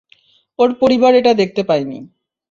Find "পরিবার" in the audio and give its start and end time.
0.73-1.11